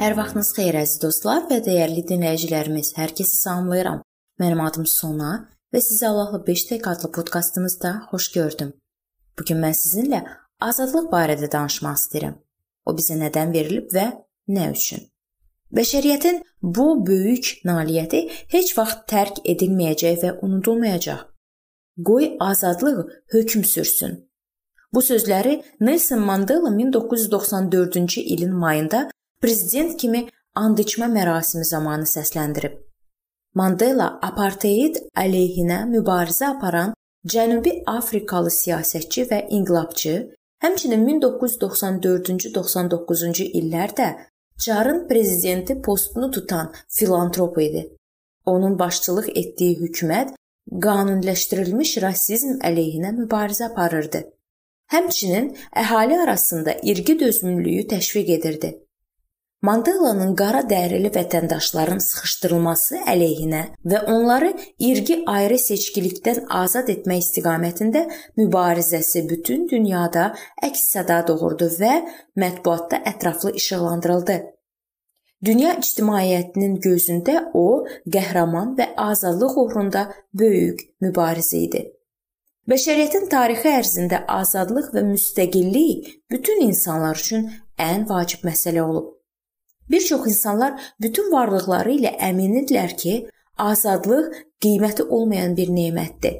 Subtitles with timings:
[0.00, 2.94] Hər vaxtınız xeyir əziz dostlar və dəyərli dinləyicilərimiz.
[2.96, 3.98] Hər kəsi salamlayıram.
[4.40, 5.32] Mənim adım Sona
[5.74, 8.70] və sizi Allahla 5 dəqiqə adlı podkastımızda xoş gördüm.
[9.36, 10.22] Bu gün mən sizinlə
[10.68, 12.38] azadlıq barədə danışmaq istəyirəm.
[12.88, 14.06] O bizə nədən verilib və
[14.56, 15.04] nə üçün?
[15.76, 18.24] Bəşəriyyətin bu böyük nailiyyəti
[18.56, 21.28] heç vaxt tərk edilməyəcək və unudulmayacaq.
[22.08, 23.04] Qoy azadlıq
[23.36, 24.20] hökm sürsün.
[24.94, 29.10] Bu sözləri Nelson Mandela 1994-cü ilin mayında
[29.42, 32.72] prezident kimi and içmə mərasimi zamanı səsləndirib.
[33.54, 36.94] Mandela apartheid əleyhinə mübarizə aparan
[37.28, 44.08] Cənubi Afrikalı siyasətçi və inqilabçı, həmçinin 1994-99-cu illərdə
[44.60, 47.96] Çarın prezidenti postunu tutan filantrop idi.
[48.46, 50.34] Onun başçılıq etdiyi hökumət
[50.84, 54.20] qanuniləşdirilmiş rasizm əleyhinə mübarizə aparırdı.
[54.92, 58.70] Həmçinin əhali arasında irqi dözümlülüyü təşviq edirdi.
[59.60, 63.58] Mandelanın qara dərili vətəndaşların sıxışdırılması əleyhinə
[63.92, 64.54] və onları
[64.88, 68.06] irqi ayrı seçkilikdən azad etmək istiqamətində
[68.40, 70.30] mübarizəsi bütün dünyada
[70.68, 71.92] əks-səda doğurdu və
[72.40, 74.38] mətbuatda ətraflı işıqlandırıldı.
[75.44, 77.84] Dünya ictimaiyyətinin gözündə o
[78.16, 81.86] qəhrəman və azadlıq uğrunda böyük mübarizə idi.
[82.68, 89.19] Bəşəriyyətin tarixi ərzində azadlıq və müstəqillik bütün insanlar üçün ən vacib məsələ olub.
[89.90, 93.14] Bir çox insanlar bütün varlıqları ilə əmindirlər ki,
[93.58, 96.36] azadlıq qiyməti olmayan bir nemətdir.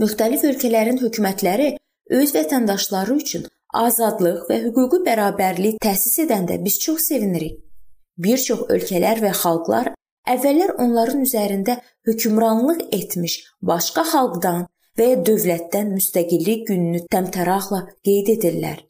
[0.00, 1.74] Müxtəlif ölkələrin hökumətləri
[2.20, 3.44] öz vətəndaşları üçün
[3.84, 7.60] azadlıq və hüquqi bərabərlik təsis edəndə biz çox sevinirik.
[8.18, 9.92] Bir çox ölkələr və xalqlar
[10.34, 13.36] əvvəllər onların üzərində hökmranlıq etmiş
[13.70, 14.66] başqa xalqdan
[14.98, 18.84] və ya dövlətdən müstəqillik gününü təmtəraqla qeyd edirlər.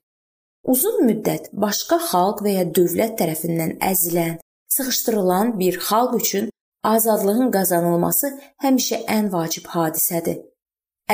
[0.65, 4.39] Uzun müddət başqa xalq və ya dövlət tərəfindən əzilən,
[4.75, 6.51] sıxışdırılan bir xalq üçün
[6.93, 8.31] azadlığın qazanılması
[8.65, 10.39] həmişə ən vacib hadisədir.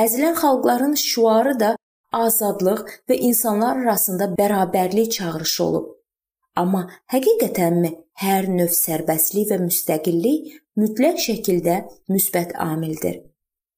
[0.03, 1.71] Əzilən xalqların şüarı da
[2.15, 5.89] azadlıq və insanlar arasında bərabərlik çağırışı olub.
[6.55, 7.91] Amma həqiqətənmi
[8.23, 11.77] hər növ sərbəstlik və müstəqillik mütləq şəkildə
[12.11, 13.21] müsbət amildir?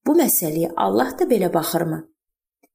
[0.06, 2.04] Bu məsələyə Allah da belə baxırmı?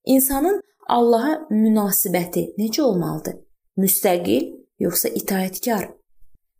[0.05, 3.35] İnsanın Allaha münasibəti necə olmalıdır?
[3.77, 4.45] Müstəqil
[4.81, 5.83] yoxsa itaətkar?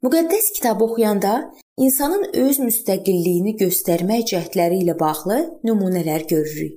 [0.05, 1.33] Müqəddəs kitabı oxuyanda
[1.81, 6.77] insanın öz müstəqilliyini göstərmək cəhdləri ilə bağlı nümunələr görürük.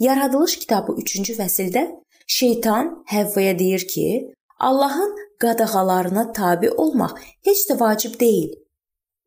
[0.00, 1.84] Yaradılış kitabı 3-cü fəsildə
[2.26, 5.12] şeytan Həvvaya deyir ki, Allahın
[5.44, 8.54] qadağalarına tabe olmaq heç də vacib deyil.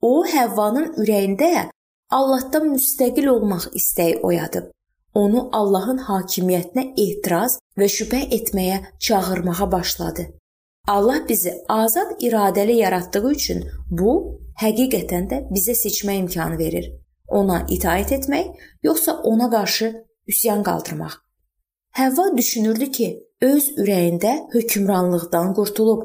[0.01, 1.69] O Həvvanın ürəyində
[2.09, 4.73] Allahdan müstəqil olmaq istəyi oyadıb
[5.15, 10.25] onu Allahın hakimiyyətinə etiraz və şübhə etməyə çağırmağa başladı.
[10.87, 14.11] Allah bizi azad iradəli yaratdığı üçün bu
[14.61, 16.91] həqiqətən də bizə seçmə imkanı verir.
[17.27, 18.51] Ona itaat etmək,
[18.83, 19.87] yoxsa ona qarşı
[20.27, 21.13] üsyan qaldırmaq.
[21.97, 23.07] Həvva düşünürdü ki,
[23.41, 26.03] öz ürəyində hökmranlıqdan qurtulub.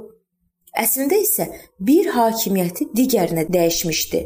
[0.84, 1.48] Əslində isə
[1.80, 4.22] bir hakimiyyəti digərinə dəyişmişdi.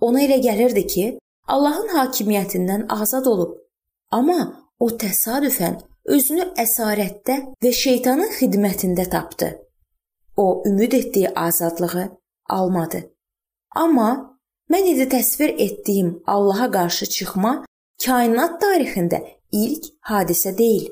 [0.00, 1.06] Ona elə gəlirdi ki,
[1.48, 3.59] Allahın hakimiyyətindən azad olub
[4.10, 4.40] Amma
[4.80, 5.78] o təsadüfən
[6.10, 9.50] özünü əsarətdə və şeytanın xidmətində tapdı.
[10.36, 12.06] O ümid etdiyi azadlığı
[12.48, 13.02] almadı.
[13.76, 14.08] Amma
[14.70, 17.52] mən indi təsvir etdiyim Allaha qarşı çıxma
[18.04, 19.20] kainat tarixində
[19.52, 20.90] ilk hadisə deyil.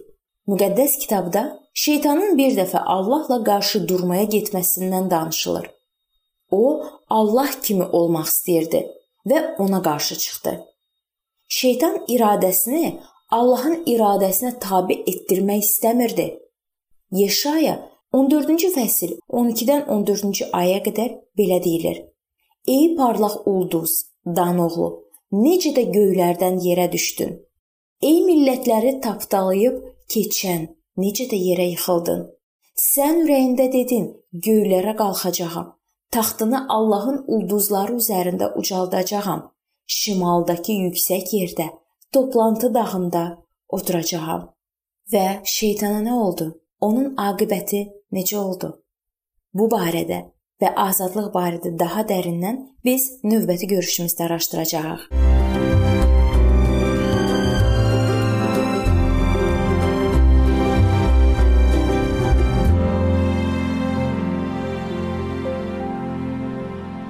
[0.49, 1.43] Müqəddəs kitabda
[1.75, 5.67] şeytanın bir dəfə Allahla qarşı durmaya getməsindən danışılır.
[6.51, 6.63] O
[7.11, 8.87] Allah kimi olmaq istəyirdi
[9.29, 10.55] və ona qarşı çıxdı.
[11.49, 12.99] Şeytan iradəsini
[13.33, 16.27] Allahın iradəsinə tabe etdirmək istəmirdi.
[17.21, 17.79] Yeşaya
[18.13, 22.03] 14-cü fəsil 12-dən 14-cü aya qədər belə deyilir:
[22.67, 24.05] Ey parlaq ulduz,
[24.37, 24.91] Dan oğlu,
[25.33, 27.37] necə də göylərdən yerə düşdün.
[28.03, 29.81] Ey millətləri tapdalayıb
[30.13, 30.69] keçən,
[31.01, 32.27] necə də yerə yıxıldın.
[32.93, 35.73] Sən ürəyində dedin: Göylərə qalxacağam.
[36.13, 39.49] Taxtını Allahın ulduzları üzərində ucaldacağam
[39.89, 41.69] şimaldakı yüksək yerdə,
[42.13, 43.25] toplantı dağında
[43.69, 44.49] oturacağam.
[45.13, 46.51] Və şeytana nə oldu?
[46.81, 48.75] Onun aqibəti necə oldu?
[49.55, 50.21] Bu barədə
[50.63, 55.09] və azadlıq barədə daha dərindən biz növbəti görüşümüzdə araşdıracağıq.